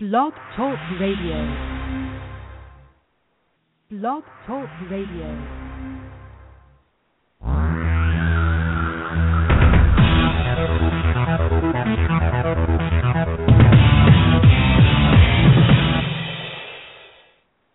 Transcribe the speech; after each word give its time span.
Blog 0.00 0.32
Talk 0.54 0.78
Radio. 1.00 1.42
Blog 3.90 4.22
Talk 4.46 4.68
Radio. 4.88 5.26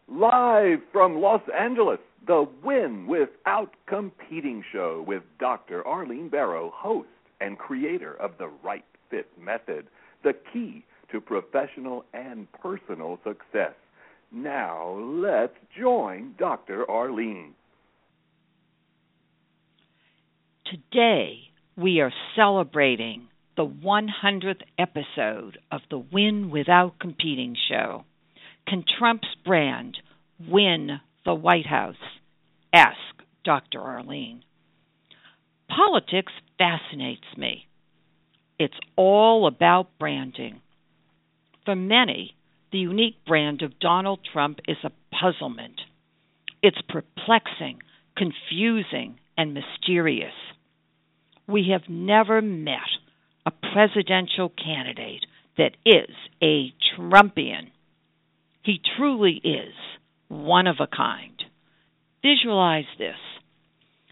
Live 0.07 0.79
from 0.93 1.19
Los 1.19 1.41
Angeles, 1.59 1.99
the 2.25 2.45
Win 2.63 3.05
Without 3.05 3.71
Competing 3.85 4.63
show 4.71 5.03
with 5.05 5.23
Dr. 5.41 5.85
Arlene 5.85 6.29
Barro, 6.29 6.71
host 6.71 7.09
and 7.41 7.57
creator 7.57 8.13
of 8.13 8.31
the 8.37 8.49
Right 8.63 8.85
Fit 9.09 9.27
Method, 9.37 9.87
the 10.23 10.31
key 10.53 10.85
to 11.13 11.21
professional 11.21 12.03
and 12.13 12.51
personal 12.51 13.17
success. 13.23 13.73
Now, 14.33 14.97
let's 14.99 15.53
join 15.79 16.33
Dr. 16.37 16.89
Arlene. 16.89 17.53
Today, 20.65 21.39
we 21.77 22.01
are 22.01 22.11
celebrating 22.35 23.27
the 23.55 23.65
100th 23.67 24.61
episode 24.79 25.59
of 25.71 25.81
the 25.91 26.03
Win 26.11 26.49
Without 26.49 26.97
Competing 26.99 27.55
show. 27.69 28.05
Can 28.67 28.83
Trump's 28.97 29.27
brand 29.45 29.97
win 30.49 30.99
the 31.25 31.35
White 31.35 31.67
House? 31.67 31.95
Ask 32.73 32.97
Dr. 33.45 33.79
Arlene. 33.79 34.43
Politics 35.69 36.33
fascinates 36.57 37.37
me. 37.37 37.67
It's 38.57 38.73
all 38.95 39.45
about 39.45 39.89
branding. 39.99 40.61
For 41.65 41.75
many, 41.75 42.35
the 42.71 42.79
unique 42.79 43.23
brand 43.25 43.61
of 43.61 43.79
Donald 43.79 44.19
Trump 44.31 44.59
is 44.67 44.77
a 44.83 44.91
puzzlement. 45.11 45.79
It's 46.61 46.81
perplexing, 46.89 47.79
confusing, 48.17 49.19
and 49.37 49.53
mysterious. 49.53 50.33
We 51.47 51.69
have 51.71 51.89
never 51.89 52.41
met 52.41 52.79
a 53.45 53.51
presidential 53.51 54.49
candidate 54.49 55.25
that 55.57 55.75
is 55.85 56.09
a 56.41 56.73
Trumpian. 56.97 57.71
He 58.63 58.79
truly 58.97 59.41
is 59.43 59.73
one 60.29 60.67
of 60.67 60.77
a 60.79 60.87
kind. 60.87 61.43
Visualize 62.21 62.85
this. 62.97 63.17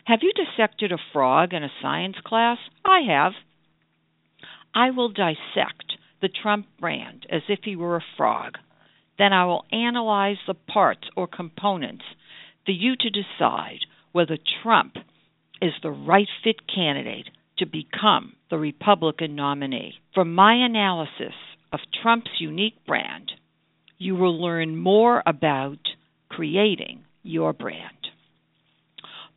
Have 0.05 0.19
you 0.21 0.31
dissected 0.33 0.91
a 0.91 0.97
frog 1.13 1.53
in 1.53 1.63
a 1.63 1.71
science 1.81 2.17
class? 2.25 2.57
I 2.83 2.99
have. 3.07 3.33
I 4.73 4.91
will 4.91 5.09
dissect 5.09 5.90
the 6.21 6.29
Trump 6.29 6.67
brand 6.79 7.25
as 7.29 7.41
if 7.49 7.59
he 7.63 7.75
were 7.75 7.95
a 7.95 8.05
frog. 8.17 8.57
Then 9.17 9.33
I 9.33 9.45
will 9.45 9.65
analyze 9.71 10.37
the 10.47 10.53
parts 10.53 11.07
or 11.15 11.27
components 11.27 12.05
for 12.65 12.71
you 12.71 12.95
to 12.95 13.09
decide 13.09 13.79
whether 14.11 14.37
Trump 14.63 14.95
is 15.61 15.73
the 15.81 15.91
right 15.91 16.27
fit 16.43 16.67
candidate 16.73 17.29
to 17.57 17.65
become 17.65 18.33
the 18.49 18.57
Republican 18.57 19.35
nominee. 19.35 19.95
From 20.13 20.33
my 20.33 20.53
analysis 20.55 21.33
of 21.71 21.79
Trump's 22.01 22.31
unique 22.39 22.85
brand, 22.85 23.31
you 23.97 24.15
will 24.15 24.41
learn 24.41 24.75
more 24.75 25.21
about 25.25 25.79
creating 26.29 27.03
your 27.23 27.53
brand. 27.53 28.09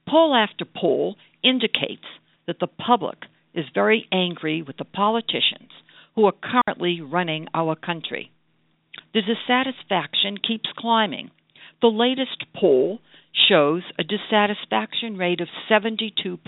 Poll 0.09 0.35
after 0.35 0.65
poll 0.65 1.17
indicates 1.43 2.07
that 2.47 2.59
the 2.61 2.67
public 2.67 3.19
is 3.55 3.65
very 3.75 4.07
angry 4.11 4.63
with 4.63 4.77
the 4.77 4.85
politicians 4.85 5.71
who 6.15 6.27
are 6.27 6.33
currently 6.67 7.01
running 7.01 7.49
our 7.55 7.75
country. 7.75 8.31
The 9.13 9.23
dissatisfaction 9.23 10.39
keeps 10.39 10.71
climbing. 10.77 11.31
The 11.81 11.89
latest 11.89 12.45
poll 12.55 13.01
shows 13.49 13.83
a 13.99 14.05
dissatisfaction 14.05 15.17
rate 15.17 15.41
of 15.41 15.49
72%. 15.71 16.39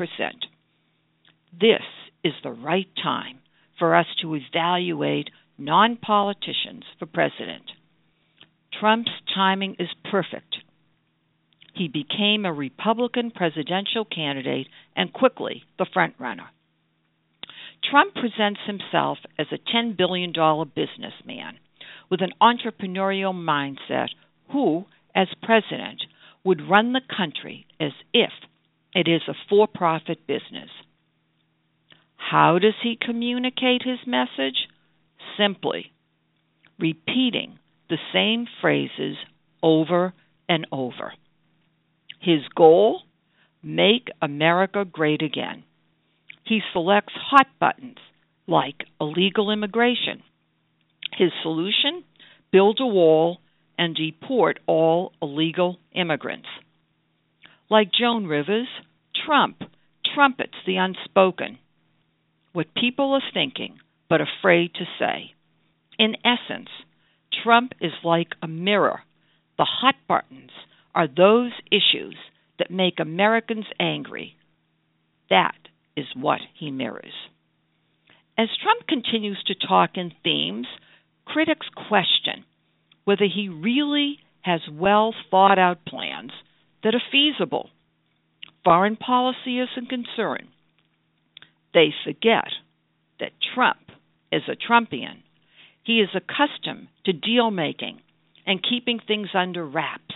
This 1.59 1.83
is 2.25 2.33
the 2.43 2.53
right 2.53 2.89
time 3.03 3.39
for 3.79 3.95
us 3.95 4.07
to 4.23 4.35
evaluate 4.35 5.31
non 5.59 5.97
politicians 5.97 6.85
for 6.99 7.07
president. 7.07 7.65
Trump's 8.79 9.11
timing 9.35 9.77
is 9.79 9.89
perfect. 10.11 10.57
He 11.75 11.89
became 11.89 12.45
a 12.45 12.53
Republican 12.53 13.31
presidential 13.31 14.05
candidate 14.05 14.69
and 14.95 15.13
quickly 15.13 15.65
the 15.79 15.87
frontrunner. 15.87 16.49
Trump 17.91 18.15
presents 18.15 18.61
himself 18.67 19.19
as 19.39 19.47
a 19.53 19.77
$10 19.77 19.97
billion 19.97 20.33
businessman 20.33 21.59
with 22.11 22.21
an 22.21 22.33
entrepreneurial 22.41 23.35
mindset 23.35 24.09
who, 24.53 24.85
as 25.15 25.29
president, 25.43 26.03
would 26.45 26.69
run 26.69 26.93
the 26.93 27.01
country 27.17 27.67
as 27.81 27.93
if 28.13 28.31
it 28.95 29.09
is 29.09 29.23
a 29.29 29.35
for 29.49 29.67
profit 29.67 30.27
business. 30.27 30.71
How 32.17 32.59
does 32.59 32.75
he 32.83 32.99
communicate 33.01 33.83
his 33.85 33.99
message? 34.07 34.69
Simply 35.37 35.93
repeating 36.79 37.59
the 37.89 37.99
same 38.13 38.47
phrases 38.61 39.17
over 39.63 40.13
and 40.49 40.67
over. 40.73 41.13
His 42.21 42.41
goal? 42.55 43.03
Make 43.63 44.09
America 44.23 44.85
great 44.85 45.23
again. 45.23 45.65
He 46.47 46.61
selects 46.73 47.13
hot 47.15 47.49
buttons 47.59 47.99
like 48.47 48.85
illegal 49.01 49.51
immigration. 49.51 50.23
His 51.19 51.33
solution? 51.43 52.05
Build 52.53 52.79
a 52.81 52.87
wall 52.87 53.39
and 53.77 53.97
deport 53.97 54.61
all 54.67 55.13
illegal 55.21 55.79
immigrants. 55.93 56.49
Like 57.69 57.91
Joan 57.93 58.27
Rivers, 58.27 58.69
Trump 59.27 59.61
trumpets 60.15 60.55
the 60.67 60.77
unspoken, 60.77 61.59
what 62.53 62.75
people 62.75 63.13
are 63.13 63.33
thinking 63.35 63.79
but 64.09 64.21
afraid 64.21 64.73
to 64.75 64.85
say. 64.99 65.33
In 65.99 66.15
essence, 66.25 66.69
Trump 67.43 67.73
is 67.81 67.93
like 68.05 68.31
a 68.41 68.47
mirror. 68.47 69.01
The 69.59 69.67
hot 69.69 69.97
buttons 70.07 70.51
are 70.95 71.09
those 71.09 71.51
issues 71.73 72.15
that 72.59 72.71
make 72.71 73.01
Americans 73.01 73.67
angry. 73.81 74.37
That 75.29 75.57
is 75.97 76.07
what 76.15 76.41
he 76.59 76.71
mirrors. 76.71 77.15
As 78.39 78.49
Trump 78.63 78.87
continues 78.87 79.43
to 79.47 79.55
talk 79.55 79.91
in 79.95 80.13
themes, 80.23 80.67
critics 81.25 81.67
question 81.89 82.45
whether 83.05 83.25
he 83.25 83.49
really 83.49 84.19
has 84.43 84.61
well 84.71 85.15
thought 85.31 85.59
out 85.59 85.85
plans 85.87 86.33
that 86.83 86.95
are 86.95 87.03
feasible. 87.11 87.71
Foreign 88.65 88.97
policy 88.97 89.61
is 89.61 89.69
a 89.77 89.87
concern. 89.87 90.49
They 91.73 91.95
forget 92.05 92.49
that 93.21 93.31
Trump 93.55 93.79
is 94.33 94.43
a 94.49 94.57
Trumpian. 94.57 95.23
He 95.85 96.01
is 96.01 96.09
accustomed 96.15 96.89
to 97.05 97.13
deal 97.13 97.51
making 97.51 98.01
and 98.45 98.63
keeping 98.63 98.99
things 98.99 99.29
under 99.35 99.65
wraps 99.65 100.15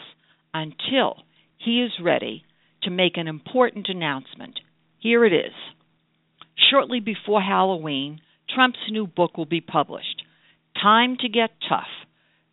until 0.52 1.16
he 1.58 1.80
is 1.82 1.92
ready 2.02 2.44
to 2.82 2.90
make 2.90 3.16
an 3.16 3.28
important 3.28 3.88
announcement. 3.88 4.58
Here 5.00 5.24
it 5.24 5.32
is. 5.32 5.54
Shortly 6.70 7.00
before 7.00 7.40
Halloween, 7.40 8.20
Trump's 8.54 8.78
new 8.90 9.06
book 9.06 9.38
will 9.38 9.46
be 9.46 9.62
published 9.62 10.22
Time 10.80 11.16
to 11.20 11.28
Get 11.28 11.50
Tough 11.66 11.88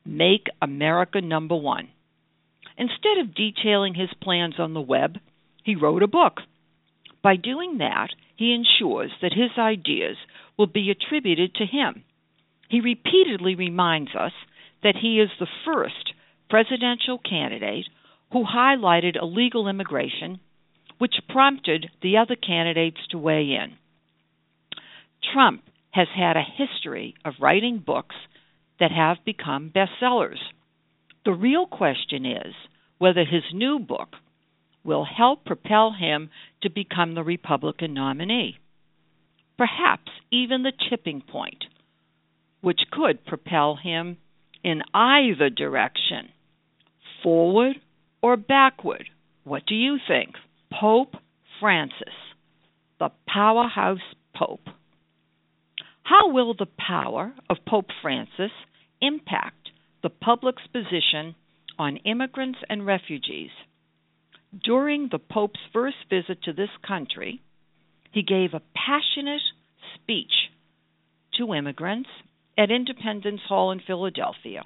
Make 0.05 0.47
America 0.61 1.19
Number 1.19 1.57
One. 1.57 1.89
Instead 2.77 3.17
of 3.19 3.35
detailing 3.35 3.95
his 3.95 4.09
plans 4.21 4.55
on 4.59 4.73
the 4.73 4.81
web, 4.81 5.17
he 5.65 5.75
wrote 5.75 6.03
a 6.03 6.07
book. 6.07 6.39
By 7.21 7.35
doing 7.35 7.79
that, 7.79 8.11
he 8.37 8.53
ensures 8.53 9.11
that 9.21 9.33
his 9.33 9.51
ideas 9.57 10.15
will 10.57 10.67
be 10.67 10.89
attributed 10.89 11.53
to 11.55 11.65
him. 11.65 12.05
He 12.69 12.79
repeatedly 12.79 13.55
reminds 13.55 14.15
us 14.15 14.31
that 14.83 14.95
he 14.95 15.19
is 15.19 15.29
the 15.37 15.47
first 15.65 16.13
presidential 16.49 17.17
candidate 17.17 17.87
who 18.31 18.45
highlighted 18.45 19.21
illegal 19.21 19.67
immigration, 19.67 20.39
which 20.97 21.15
prompted 21.29 21.87
the 22.01 22.17
other 22.17 22.35
candidates 22.35 22.97
to 23.11 23.17
weigh 23.17 23.51
in. 23.51 23.73
Trump 25.33 25.63
has 25.91 26.07
had 26.15 26.37
a 26.37 26.43
history 26.57 27.15
of 27.25 27.33
writing 27.41 27.81
books 27.85 28.15
that 28.79 28.91
have 28.91 29.17
become 29.25 29.71
bestsellers. 29.73 30.39
The 31.25 31.33
real 31.33 31.65
question 31.65 32.25
is 32.25 32.53
whether 32.97 33.23
his 33.25 33.43
new 33.53 33.79
book 33.79 34.09
will 34.83 35.05
help 35.05 35.45
propel 35.45 35.91
him 35.91 36.29
to 36.61 36.69
become 36.69 37.13
the 37.13 37.23
Republican 37.23 37.93
nominee. 37.93 38.57
Perhaps 39.57 40.11
even 40.31 40.63
the 40.63 40.71
tipping 40.89 41.21
point, 41.21 41.65
which 42.61 42.79
could 42.91 43.25
propel 43.25 43.75
him 43.75 44.17
in 44.63 44.81
either 44.93 45.49
direction, 45.49 46.29
forward 47.23 47.75
or 48.21 48.37
backward. 48.37 49.09
What 49.43 49.65
do 49.65 49.75
you 49.75 49.97
think? 50.07 50.35
Pope 50.79 51.15
Francis, 51.59 52.13
the 52.99 53.09
powerhouse 53.27 53.99
Pope. 54.35 54.67
How 56.03 56.31
will 56.31 56.53
the 56.53 56.67
power 56.77 57.33
of 57.49 57.57
Pope 57.67 57.89
Francis 58.01 58.51
impact 59.01 59.69
the 60.03 60.09
public's 60.09 60.63
position 60.67 61.35
on 61.77 61.97
immigrants 61.97 62.59
and 62.69 62.85
refugees. 62.85 63.49
During 64.63 65.09
the 65.11 65.19
Pope's 65.19 65.59
first 65.73 65.97
visit 66.09 66.41
to 66.43 66.53
this 66.53 66.69
country, 66.87 67.41
he 68.11 68.23
gave 68.23 68.53
a 68.53 68.61
passionate 68.73 69.41
speech 69.95 70.31
to 71.37 71.53
immigrants 71.53 72.09
at 72.57 72.71
Independence 72.71 73.41
Hall 73.47 73.71
in 73.71 73.81
Philadelphia, 73.85 74.63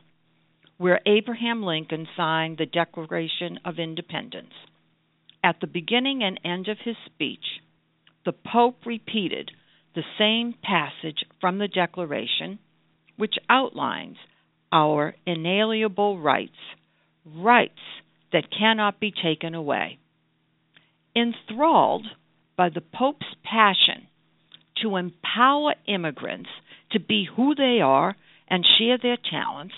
where 0.77 1.01
Abraham 1.05 1.63
Lincoln 1.63 2.07
signed 2.15 2.57
the 2.57 2.65
Declaration 2.65 3.59
of 3.65 3.79
Independence. 3.79 4.53
At 5.43 5.59
the 5.59 5.67
beginning 5.67 6.23
and 6.23 6.39
end 6.45 6.67
of 6.67 6.77
his 6.83 6.95
speech, 7.05 7.61
the 8.25 8.33
Pope 8.33 8.85
repeated 8.85 9.51
the 9.95 10.03
same 10.17 10.53
passage 10.61 11.23
from 11.39 11.57
the 11.57 11.67
Declaration, 11.67 12.59
which 13.17 13.35
outlines 13.49 14.17
our 14.71 15.15
inalienable 15.25 16.19
rights, 16.19 16.57
rights 17.25 17.79
that 18.31 18.51
cannot 18.57 18.99
be 18.99 19.11
taken 19.11 19.55
away. 19.55 19.97
Enthralled 21.15 22.05
by 22.55 22.69
the 22.69 22.81
Pope's 22.81 23.35
passion 23.43 24.07
to 24.81 24.95
empower 24.95 25.73
immigrants 25.88 26.49
to 26.91 26.99
be 26.99 27.27
who 27.35 27.55
they 27.55 27.79
are 27.81 28.15
and 28.47 28.65
share 28.77 28.97
their 28.97 29.17
talents, 29.17 29.73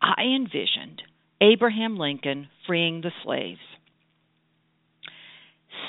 I 0.00 0.22
envisioned 0.34 1.02
Abraham 1.40 1.98
Lincoln 1.98 2.48
freeing 2.66 3.00
the 3.00 3.12
slaves. 3.24 3.60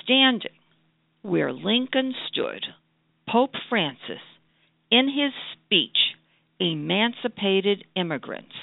Standing 0.03 0.51
where 1.21 1.51
Lincoln 1.51 2.13
stood, 2.29 2.65
Pope 3.27 3.53
Francis, 3.69 4.21
in 4.89 5.07
his 5.09 5.33
speech, 5.53 5.97
emancipated 6.59 7.83
immigrants. 7.95 8.53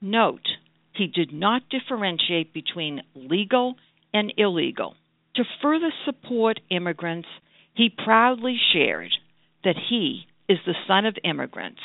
Note, 0.00 0.46
he 0.94 1.06
did 1.06 1.32
not 1.32 1.62
differentiate 1.70 2.52
between 2.52 3.02
legal 3.14 3.74
and 4.14 4.32
illegal. 4.36 4.94
To 5.36 5.44
further 5.60 5.92
support 6.04 6.60
immigrants, 6.70 7.28
he 7.74 7.88
proudly 7.88 8.56
shared 8.72 9.12
that 9.64 9.76
he 9.88 10.26
is 10.48 10.58
the 10.66 10.74
son 10.86 11.06
of 11.06 11.16
immigrants, 11.24 11.80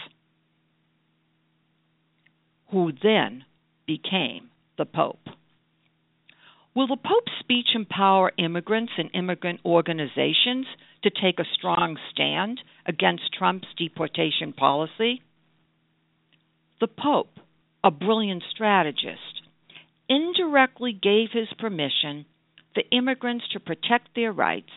who 2.71 2.91
then 3.01 3.45
became 3.85 4.49
the 4.77 4.85
Pope. 4.85 5.29
Will 6.77 6.85
the 6.85 6.95
Pope's 6.95 7.31
speech 7.39 7.69
empower 7.73 8.31
immigrants 8.37 8.91
and 8.99 9.09
immigrant 9.15 9.61
organizations 9.65 10.67
to 11.01 11.09
take 11.09 11.39
a 11.39 11.53
strong 11.57 11.97
stand 12.11 12.61
against 12.85 13.33
Trump's 13.33 13.65
deportation 13.75 14.53
policy? 14.53 15.23
The 16.79 16.87
Pope, 16.87 17.39
a 17.83 17.89
brilliant 17.89 18.43
strategist, 18.51 19.41
indirectly 20.07 20.93
gave 20.93 21.29
his 21.33 21.47
permission 21.57 22.27
for 22.75 22.83
immigrants 22.91 23.45
to 23.53 23.59
protect 23.59 24.09
their 24.13 24.31
rights 24.31 24.69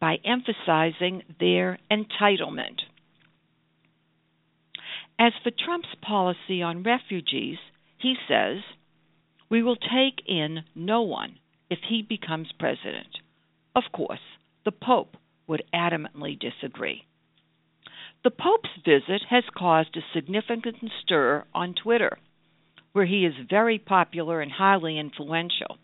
by 0.00 0.16
emphasizing 0.24 1.22
their 1.38 1.78
entitlement. 1.88 2.80
As 5.16 5.32
for 5.44 5.52
Trump's 5.52 5.94
policy 6.02 6.60
on 6.60 6.82
refugees, 6.82 7.58
he 7.98 8.16
says, 8.26 8.64
We 9.48 9.62
will 9.62 9.76
take 9.76 10.22
in 10.26 10.64
no 10.74 11.02
one 11.02 11.38
if 11.70 11.78
he 11.88 12.02
becomes 12.02 12.50
president. 12.58 13.18
Of 13.74 13.84
course, 13.92 14.20
the 14.64 14.72
Pope 14.72 15.16
would 15.46 15.62
adamantly 15.72 16.38
disagree. 16.38 17.04
The 18.24 18.30
Pope's 18.30 18.70
visit 18.84 19.22
has 19.30 19.44
caused 19.56 19.96
a 19.96 20.00
significant 20.12 20.90
stir 21.02 21.44
on 21.54 21.74
Twitter, 21.74 22.18
where 22.92 23.06
he 23.06 23.24
is 23.24 23.34
very 23.48 23.78
popular 23.78 24.40
and 24.40 24.50
highly 24.50 24.98
influential. 24.98 25.78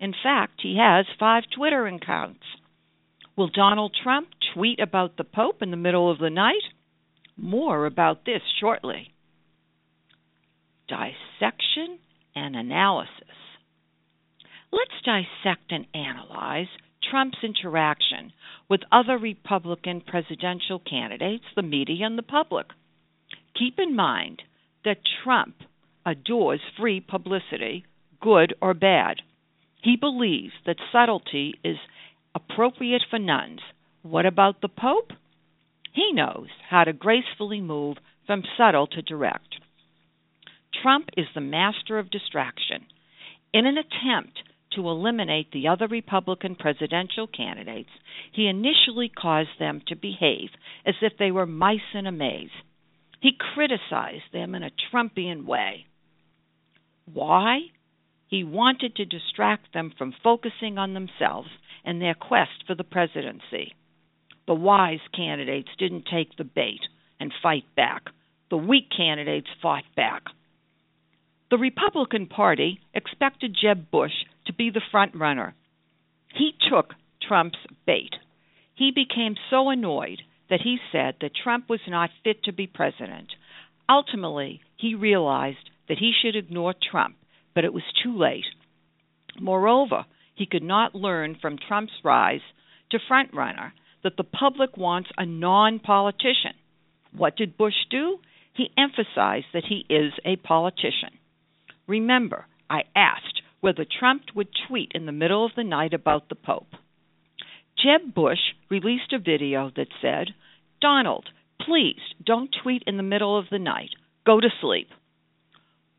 In 0.00 0.12
fact, 0.22 0.60
he 0.62 0.78
has 0.78 1.06
five 1.18 1.44
Twitter 1.54 1.86
accounts. 1.86 2.42
Will 3.36 3.48
Donald 3.48 3.94
Trump 4.02 4.28
tweet 4.54 4.80
about 4.80 5.16
the 5.16 5.24
Pope 5.24 5.62
in 5.62 5.70
the 5.70 5.76
middle 5.76 6.10
of 6.10 6.18
the 6.18 6.30
night? 6.30 6.64
More 7.36 7.86
about 7.86 8.24
this 8.24 8.42
shortly. 8.58 9.12
Dissection 10.88 11.98
and 12.34 12.56
analysis. 12.56 13.12
Let's 14.72 15.02
dissect 15.04 15.70
and 15.70 15.86
analyze 15.94 16.68
Trump's 17.10 17.38
interaction 17.42 18.32
with 18.68 18.82
other 18.92 19.18
Republican 19.18 20.00
presidential 20.00 20.78
candidates, 20.78 21.44
the 21.56 21.62
media, 21.62 22.06
and 22.06 22.16
the 22.16 22.22
public. 22.22 22.66
Keep 23.58 23.78
in 23.78 23.96
mind 23.96 24.42
that 24.84 24.98
Trump 25.24 25.56
adores 26.06 26.60
free 26.78 27.00
publicity, 27.00 27.84
good 28.20 28.54
or 28.62 28.74
bad. 28.74 29.16
He 29.82 29.96
believes 29.96 30.52
that 30.66 30.76
subtlety 30.92 31.54
is 31.64 31.76
appropriate 32.34 33.02
for 33.10 33.18
nuns. 33.18 33.60
What 34.02 34.26
about 34.26 34.60
the 34.60 34.68
Pope? 34.68 35.12
He 35.92 36.12
knows 36.12 36.48
how 36.68 36.84
to 36.84 36.92
gracefully 36.92 37.60
move 37.60 37.96
from 38.26 38.44
subtle 38.56 38.86
to 38.88 39.02
direct. 39.02 39.56
Trump 40.82 41.08
is 41.16 41.26
the 41.34 41.40
master 41.40 41.98
of 41.98 42.10
distraction. 42.10 42.86
In 43.52 43.66
an 43.66 43.76
attempt 43.76 44.38
to 44.74 44.88
eliminate 44.88 45.50
the 45.50 45.68
other 45.68 45.88
Republican 45.88 46.54
presidential 46.54 47.26
candidates, 47.26 47.90
he 48.32 48.46
initially 48.46 49.08
caused 49.08 49.58
them 49.58 49.82
to 49.88 49.96
behave 49.96 50.50
as 50.86 50.94
if 51.02 51.12
they 51.18 51.30
were 51.30 51.46
mice 51.46 51.80
in 51.94 52.06
a 52.06 52.12
maze. 52.12 52.50
He 53.20 53.32
criticized 53.54 54.32
them 54.32 54.54
in 54.54 54.62
a 54.62 54.70
Trumpian 54.90 55.44
way. 55.44 55.86
Why? 57.12 57.60
He 58.28 58.44
wanted 58.44 58.94
to 58.96 59.04
distract 59.04 59.74
them 59.74 59.92
from 59.98 60.14
focusing 60.22 60.78
on 60.78 60.94
themselves 60.94 61.48
and 61.84 62.00
their 62.00 62.14
quest 62.14 62.64
for 62.66 62.76
the 62.76 62.84
presidency. 62.84 63.74
The 64.46 64.54
wise 64.54 65.00
candidates 65.14 65.68
didn't 65.78 66.06
take 66.10 66.36
the 66.36 66.44
bait 66.44 66.80
and 67.18 67.32
fight 67.42 67.64
back. 67.76 68.04
The 68.50 68.56
weak 68.56 68.88
candidates 68.96 69.48
fought 69.60 69.84
back. 69.96 70.22
The 71.50 71.58
Republican 71.58 72.26
Party 72.26 72.78
expected 72.94 73.56
Jeb 73.60 73.90
Bush 73.90 74.12
to 74.46 74.52
be 74.52 74.70
the 74.70 74.82
front 74.92 75.16
runner. 75.16 75.54
He 76.32 76.52
took 76.70 76.94
Trump's 77.26 77.58
bait. 77.84 78.14
He 78.76 78.92
became 78.92 79.34
so 79.50 79.68
annoyed 79.68 80.22
that 80.48 80.60
he 80.62 80.78
said 80.92 81.16
that 81.20 81.34
Trump 81.34 81.68
was 81.68 81.80
not 81.88 82.10
fit 82.22 82.44
to 82.44 82.52
be 82.52 82.68
president. 82.68 83.32
Ultimately, 83.88 84.60
he 84.76 84.94
realized 84.94 85.70
that 85.88 85.98
he 85.98 86.12
should 86.12 86.36
ignore 86.36 86.72
Trump, 86.72 87.16
but 87.52 87.64
it 87.64 87.72
was 87.72 87.82
too 88.00 88.16
late. 88.16 88.46
Moreover, 89.40 90.06
he 90.36 90.46
could 90.46 90.62
not 90.62 90.94
learn 90.94 91.36
from 91.42 91.58
Trump's 91.58 91.92
rise 92.04 92.42
to 92.90 93.00
frontrunner 93.10 93.72
that 94.04 94.16
the 94.16 94.22
public 94.22 94.76
wants 94.76 95.10
a 95.18 95.26
non 95.26 95.80
politician. 95.80 96.54
What 97.12 97.36
did 97.36 97.58
Bush 97.58 97.74
do? 97.90 98.18
He 98.54 98.70
emphasized 98.78 99.46
that 99.52 99.64
he 99.68 99.84
is 99.92 100.12
a 100.24 100.36
politician. 100.36 101.10
Remember, 101.90 102.46
I 102.70 102.82
asked 102.94 103.42
whether 103.60 103.84
Trump 103.84 104.22
would 104.36 104.46
tweet 104.68 104.92
in 104.94 105.06
the 105.06 105.12
middle 105.12 105.44
of 105.44 105.50
the 105.56 105.64
night 105.64 105.92
about 105.92 106.28
the 106.28 106.36
Pope. 106.36 106.76
Jeb 107.76 108.14
Bush 108.14 108.38
released 108.70 109.12
a 109.12 109.18
video 109.18 109.72
that 109.74 109.88
said, 110.00 110.28
Donald, 110.80 111.28
please 111.60 111.98
don't 112.24 112.54
tweet 112.62 112.84
in 112.86 112.96
the 112.96 113.02
middle 113.02 113.36
of 113.36 113.46
the 113.50 113.58
night. 113.58 113.90
Go 114.24 114.38
to 114.38 114.50
sleep. 114.60 114.86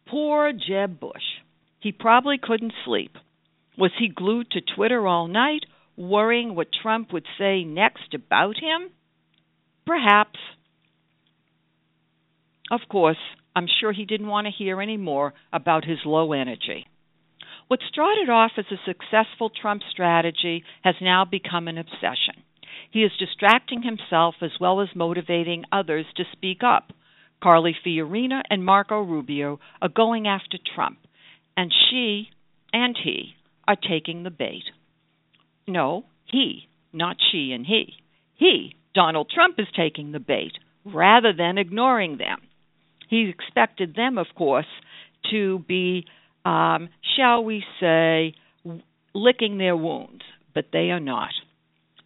Poor 0.08 0.54
Jeb 0.54 0.98
Bush. 0.98 1.42
He 1.82 1.92
probably 1.92 2.38
couldn't 2.42 2.74
sleep. 2.86 3.18
Was 3.78 3.92
he 4.00 4.08
glued 4.08 4.50
to 4.52 4.62
Twitter 4.62 5.06
all 5.06 5.28
night, 5.28 5.66
worrying 5.98 6.56
what 6.56 6.70
Trump 6.82 7.12
would 7.12 7.26
say 7.38 7.66
next 7.66 8.14
about 8.14 8.56
him? 8.56 8.92
Perhaps. 9.86 10.40
Of 12.72 12.80
course, 12.90 13.18
I'm 13.54 13.68
sure 13.68 13.92
he 13.92 14.06
didn't 14.06 14.28
want 14.28 14.48
to 14.48 14.52
hear 14.58 14.82
any 14.82 14.96
more 14.96 15.34
about 15.52 15.84
his 15.84 16.00
low 16.06 16.32
energy. 16.32 16.88
What 17.68 17.82
started 17.92 18.30
off 18.30 18.52
as 18.58 18.66
a 18.72 18.80
successful 18.86 19.50
Trump 19.50 19.82
strategy 19.92 20.64
has 20.82 20.96
now 21.02 21.26
become 21.26 21.68
an 21.68 21.78
obsession. 21.78 22.44
He 22.90 23.04
is 23.04 23.12
distracting 23.20 23.82
himself 23.82 24.36
as 24.42 24.52
well 24.60 24.80
as 24.80 24.88
motivating 24.96 25.66
others 25.70 26.06
to 26.16 26.24
speak 26.32 26.64
up. 26.64 26.94
Carly 27.44 27.76
Fiorina 27.86 28.42
and 28.50 28.64
Marco 28.64 29.02
Rubio 29.02 29.60
are 29.82 29.90
going 29.90 30.28
after 30.28 30.58
Trump, 30.74 31.00
and 31.58 31.74
she 31.90 32.30
and 32.72 32.98
he 33.04 33.36
are 33.68 33.76
taking 33.76 34.24
the 34.24 34.30
bait. 34.30 34.64
No, 35.68 36.06
he, 36.26 36.70
not 36.94 37.18
she 37.32 37.52
and 37.52 37.66
he. 37.66 37.96
He, 38.36 38.76
Donald 38.96 39.30
Trump, 39.34 39.56
is 39.60 39.68
taking 39.76 40.14
the 40.14 40.20
bait 40.20 40.54
rather 40.86 41.34
than 41.34 41.58
ignoring 41.58 42.18
them. 42.18 42.40
He 43.12 43.30
expected 43.30 43.94
them, 43.94 44.18
of 44.18 44.28
course, 44.36 44.72
to 45.32 45.60
be, 45.68 46.06
um, 46.46 46.88
shall 47.18 47.44
we 47.44 47.62
say, 47.80 48.34
licking 49.14 49.58
their 49.58 49.76
wounds, 49.76 50.24
but 50.56 50.68
they 50.72 50.92
are 50.92 51.00
not. 51.02 51.34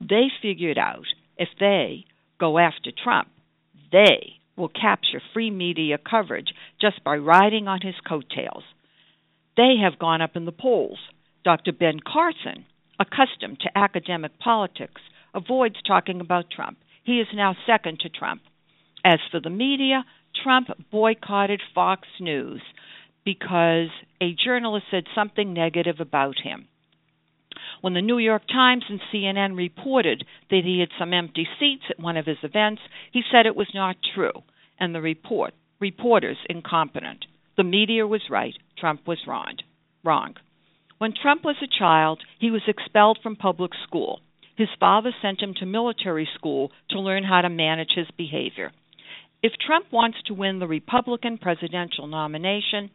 They 0.01 0.27
figured 0.41 0.79
out 0.79 1.05
if 1.37 1.49
they 1.59 2.05
go 2.39 2.57
after 2.57 2.89
Trump, 2.91 3.27
they 3.91 4.33
will 4.57 4.69
capture 4.69 5.21
free 5.31 5.51
media 5.51 5.99
coverage 5.99 6.49
just 6.81 7.03
by 7.03 7.17
riding 7.17 7.67
on 7.67 7.81
his 7.81 7.95
coattails. 8.09 8.63
They 9.55 9.75
have 9.83 9.99
gone 9.99 10.23
up 10.23 10.35
in 10.35 10.45
the 10.45 10.51
polls. 10.51 10.97
Dr. 11.43 11.71
Ben 11.71 11.99
Carson, 11.99 12.65
accustomed 12.99 13.59
to 13.59 13.77
academic 13.77 14.39
politics, 14.39 15.01
avoids 15.35 15.75
talking 15.87 16.19
about 16.19 16.49
Trump. 16.49 16.79
He 17.03 17.19
is 17.19 17.27
now 17.31 17.55
second 17.67 17.99
to 17.99 18.09
Trump. 18.09 18.41
As 19.03 19.19
for 19.29 19.39
the 19.39 19.51
media, 19.51 20.03
Trump 20.43 20.69
boycotted 20.91 21.61
Fox 21.73 22.07
News 22.19 22.61
because 23.23 23.89
a 24.21 24.33
journalist 24.33 24.85
said 24.91 25.05
something 25.15 25.53
negative 25.53 25.99
about 25.99 26.35
him. 26.43 26.67
When 27.81 27.93
the 27.93 28.01
New 28.01 28.17
York 28.17 28.43
Times 28.47 28.83
and 28.89 28.99
CNN 29.13 29.57
reported 29.57 30.23
that 30.49 30.61
he 30.63 30.79
had 30.79 30.89
some 30.97 31.13
empty 31.13 31.47
seats 31.59 31.83
at 31.89 31.99
one 31.99 32.17
of 32.17 32.25
his 32.25 32.37
events, 32.43 32.81
he 33.11 33.21
said 33.31 33.45
it 33.45 33.55
was 33.55 33.69
not 33.73 33.97
true, 34.13 34.43
and 34.79 34.93
the 34.93 35.01
report 35.01 35.53
reporters 35.79 36.37
incompetent. 36.49 37.25
The 37.57 37.63
media 37.63 38.07
was 38.07 38.29
right, 38.29 38.55
Trump 38.77 39.07
was 39.07 39.19
wrong. 39.27 39.57
Wrong. 40.03 40.35
When 40.97 41.13
Trump 41.13 41.43
was 41.43 41.57
a 41.61 41.79
child, 41.79 42.23
he 42.39 42.51
was 42.51 42.61
expelled 42.67 43.19
from 43.21 43.35
public 43.35 43.71
school. 43.87 44.21
His 44.55 44.69
father 44.79 45.11
sent 45.21 45.41
him 45.41 45.53
to 45.55 45.65
military 45.65 46.27
school 46.35 46.71
to 46.89 46.99
learn 46.99 47.23
how 47.23 47.41
to 47.41 47.49
manage 47.49 47.91
his 47.95 48.07
behavior. 48.17 48.71
If 49.43 49.53
Trump 49.65 49.85
wants 49.91 50.17
to 50.25 50.33
win 50.33 50.59
the 50.59 50.67
Republican 50.67 51.37
presidential 51.37 52.07
nomination, 52.07 52.89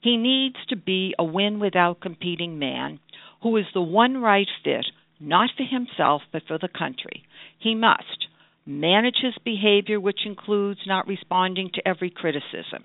he 0.00 0.16
needs 0.16 0.56
to 0.68 0.76
be 0.76 1.14
a 1.18 1.24
win 1.24 1.58
without 1.58 2.00
competing 2.00 2.58
man 2.58 3.00
who 3.42 3.56
is 3.56 3.66
the 3.74 3.82
one 3.82 4.18
right 4.18 4.48
fit, 4.64 4.86
not 5.20 5.50
for 5.56 5.64
himself, 5.64 6.22
but 6.32 6.42
for 6.46 6.58
the 6.58 6.68
country. 6.68 7.24
He 7.58 7.74
must 7.74 8.28
manage 8.64 9.16
his 9.22 9.34
behavior, 9.44 10.00
which 10.00 10.26
includes 10.26 10.80
not 10.86 11.06
responding 11.06 11.70
to 11.74 11.88
every 11.88 12.10
criticism. 12.10 12.84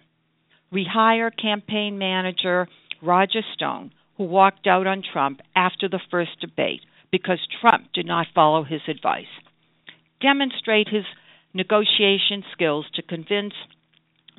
Rehire 0.73 1.31
campaign 1.35 1.97
manager 1.97 2.67
Roger 3.01 3.41
Stone, 3.55 3.91
who 4.17 4.23
walked 4.25 4.67
out 4.67 4.87
on 4.87 5.01
Trump 5.11 5.41
after 5.55 5.89
the 5.89 5.99
first 6.11 6.39
debate 6.39 6.81
because 7.11 7.39
Trump 7.59 7.91
did 7.93 8.05
not 8.05 8.27
follow 8.33 8.63
his 8.63 8.81
advice. 8.87 9.25
Demonstrate 10.21 10.87
his 10.87 11.03
negotiation 11.53 12.43
skills 12.53 12.85
to 12.95 13.01
convince 13.01 13.53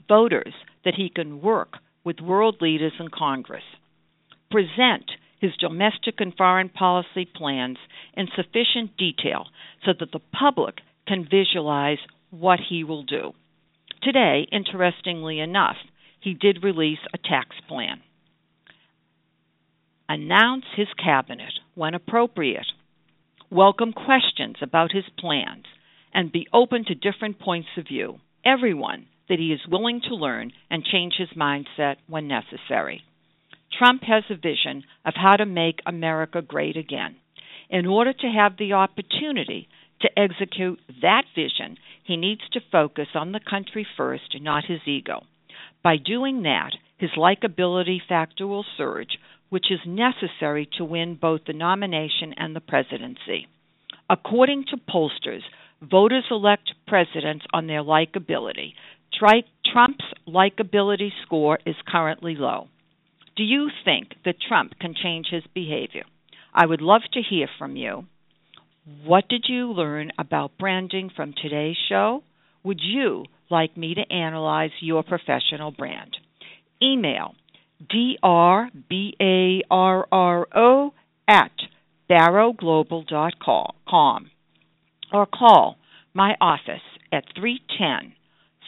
voters 0.09 0.55
that 0.85 0.95
he 0.95 1.11
can 1.15 1.41
work 1.41 1.75
with 2.05 2.21
world 2.21 2.57
leaders 2.61 2.93
in 2.99 3.09
Congress. 3.09 3.63
Present 4.51 5.11
his 5.41 5.53
domestic 5.59 6.17
and 6.19 6.35
foreign 6.37 6.69
policy 6.69 7.27
plans 7.35 7.79
in 8.15 8.29
sufficient 8.37 8.97
detail 8.97 9.47
so 9.85 9.93
that 9.99 10.13
the 10.13 10.21
public 10.39 10.77
can 11.07 11.27
visualize 11.29 11.99
what 12.31 12.61
he 12.69 12.85
will 12.85 13.03
do. 13.03 13.33
Today, 14.03 14.47
interestingly 14.51 15.41
enough, 15.41 15.77
he 16.21 16.35
did 16.35 16.63
release 16.63 16.99
a 17.13 17.19
tax 17.19 17.57
plan. 17.69 18.01
Announce 20.09 20.65
his 20.77 20.89
cabinet 21.03 21.53
when 21.75 21.95
appropriate. 21.95 22.67
Welcome 23.51 23.93
questions 23.93 24.57
about 24.61 24.93
his 24.93 25.05
plans 25.19 25.65
and 26.13 26.33
be 26.33 26.49
open 26.53 26.85
to 26.85 26.95
different 26.95 27.39
points 27.39 27.69
of 27.77 27.87
view. 27.89 28.19
Everyone 28.45 29.07
that 29.29 29.39
he 29.39 29.53
is 29.53 29.61
willing 29.69 30.01
to 30.09 30.15
learn 30.15 30.53
and 30.71 30.85
change 30.85 31.15
his 31.17 31.31
mindset 31.37 31.97
when 32.09 32.29
necessary. 32.29 33.03
Trump 33.79 34.03
has 34.03 34.25
a 34.29 34.35
vision 34.35 34.85
of 35.05 35.15
how 35.17 35.37
to 35.37 35.47
make 35.47 35.81
America 35.87 36.43
great 36.43 36.77
again. 36.77 37.17
In 37.71 37.87
order 37.87 38.13
to 38.13 38.27
have 38.27 38.59
the 38.59 38.75
opportunity 38.75 39.69
to 40.03 40.19
execute 40.19 40.79
that 41.01 41.25
vision, 41.35 41.79
he 42.05 42.17
needs 42.17 42.43
to 42.53 42.61
focus 42.71 43.09
on 43.15 43.33
the 43.33 43.41
country 43.41 43.87
first, 43.97 44.37
not 44.41 44.65
his 44.67 44.81
ego. 44.87 45.23
By 45.83 45.97
doing 45.97 46.43
that, 46.43 46.73
his 46.99 47.11
likability 47.17 47.99
factor 48.07 48.47
will 48.47 48.67
surge, 48.77 49.19
which 49.49 49.71
is 49.71 49.81
necessary 49.87 50.69
to 50.77 50.85
win 50.85 51.19
both 51.21 51.43
the 51.47 51.53
nomination 51.53 52.35
and 52.37 52.55
the 52.55 52.61
presidency. 52.61 53.47
According 54.11 54.65
to 54.71 54.77
pollsters, 54.77 55.43
voters 55.83 56.25
elect 56.31 56.73
presidents 56.87 57.45
on 57.53 57.67
their 57.67 57.83
likability. 57.83 58.75
Trump's 59.19 60.05
likability 60.27 61.11
score 61.25 61.59
is 61.67 61.75
currently 61.87 62.35
low. 62.37 62.69
Do 63.37 63.43
you 63.43 63.69
think 63.85 64.15
that 64.25 64.37
Trump 64.47 64.79
can 64.79 64.95
change 65.01 65.27
his 65.31 65.45
behavior? 65.55 66.05
I 66.55 66.67
would 66.67 66.83
love 66.83 67.03
to 67.13 67.23
hear 67.23 67.49
from 67.59 67.77
you. 67.77 68.07
What 69.05 69.29
did 69.29 69.45
you 69.49 69.73
learn 69.73 70.11
about 70.19 70.59
branding 70.59 71.11
from 71.15 71.35
today's 71.41 71.77
show? 71.89 72.23
Would 72.65 72.81
you 72.83 73.25
like 73.51 73.77
me 73.77 73.95
to 73.95 74.13
analyze 74.13 74.71
your 74.81 75.03
professional 75.03 75.71
brand? 75.71 76.17
Email 76.83 77.35
drbarro 77.91 78.21
at 81.29 81.53
barroglobal.com 82.11 84.31
or 85.13 85.27
call 85.27 85.77
my 86.15 86.35
office 86.41 86.83
at 87.13 87.25
310 87.35 88.15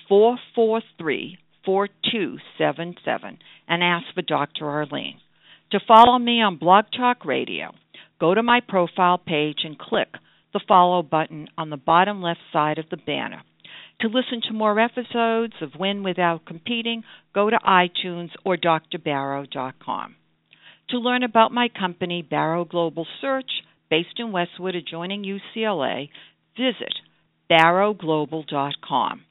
443 0.08 1.38
4277 1.64 3.38
and 3.68 3.82
ask 3.82 4.06
for 4.14 4.22
Dr. 4.22 4.68
Arlene. 4.68 5.20
To 5.72 5.80
follow 5.86 6.18
me 6.18 6.42
on 6.42 6.58
Blog 6.58 6.86
Talk 6.96 7.24
Radio, 7.24 7.72
go 8.20 8.34
to 8.34 8.42
my 8.42 8.60
profile 8.60 9.18
page 9.18 9.60
and 9.64 9.78
click 9.78 10.08
the 10.52 10.60
follow 10.68 11.02
button 11.02 11.48
on 11.58 11.70
the 11.70 11.76
bottom 11.76 12.22
left 12.22 12.40
side 12.52 12.78
of 12.78 12.88
the 12.90 12.96
banner. 12.96 13.42
To 14.00 14.08
listen 14.08 14.40
to 14.48 14.54
more 14.54 14.78
episodes 14.78 15.54
of 15.60 15.78
Win 15.78 16.02
Without 16.02 16.44
Competing, 16.44 17.02
go 17.34 17.48
to 17.48 17.58
iTunes 17.66 18.30
or 18.44 18.56
drbarro.com. 18.56 20.16
To 20.90 20.98
learn 20.98 21.22
about 21.22 21.52
my 21.52 21.68
company, 21.68 22.22
Barro 22.22 22.68
Global 22.68 23.06
Search, 23.20 23.50
based 23.88 24.18
in 24.18 24.32
Westwood 24.32 24.74
adjoining 24.74 25.24
UCLA, 25.24 26.08
visit 26.56 26.94
barroglobal.com 27.50 29.22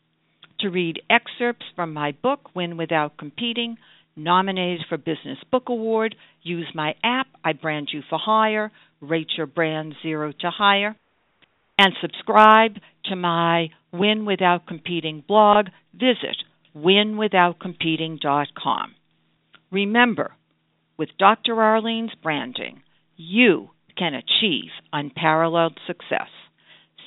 to 0.60 0.70
read 0.70 1.02
excerpts 1.10 1.66
from 1.76 1.94
my 1.94 2.12
book, 2.12 2.56
Win 2.56 2.78
Without 2.78 3.18
Competing, 3.18 3.78
nominated 4.16 4.86
for 4.88 4.98
Business 4.98 5.40
Book 5.52 5.64
Award. 5.68 6.16
Use 6.42 6.72
my 6.74 6.96
app, 7.04 7.28
I 7.44 7.52
Brand 7.54 7.90
You 7.92 8.02
for 8.10 8.18
Hire, 8.20 8.72
rate 9.02 9.32
your 9.38 9.48
brand 9.48 9.96
zero 10.02 10.32
to 10.40 10.50
hire, 10.50 10.96
and 11.78 11.94
subscribe 12.02 12.78
to 13.06 13.16
my 13.16 13.70
Win 13.92 14.26
Without 14.26 14.66
Competing 14.68 15.24
blog. 15.28 15.68
Visit 15.94 16.38
winwithoutcompeting.com. 16.76 18.96
Remember, 19.72 20.32
with 20.98 21.10
Dr. 21.18 21.56
Arlene's 21.56 22.14
branding, 22.22 22.84
you 23.18 23.70
can 23.98 24.14
achieve 24.14 24.70
unparalleled 24.92 25.80
success. 25.88 26.28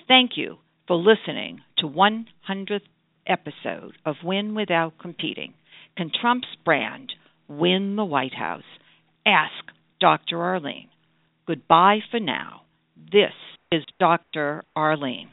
Thank 0.08 0.32
you 0.36 0.58
for 0.86 0.96
listening 0.96 1.62
to 1.78 1.88
100th 1.88 2.80
episode 3.26 3.92
of 4.04 4.14
Win 4.22 4.54
Without 4.54 4.98
Competing. 5.00 5.54
Can 5.96 6.12
Trump's 6.20 6.46
brand 6.64 7.12
win 7.48 7.96
the 7.96 8.04
White 8.04 8.34
House? 8.34 8.62
Ask 9.26 9.72
Dr. 10.00 10.40
Arlene. 10.40 10.88
Goodbye 11.44 11.98
for 12.08 12.20
now. 12.20 12.62
This 12.96 13.32
is 13.72 13.82
Dr. 13.98 14.62
Arlene. 14.76 15.30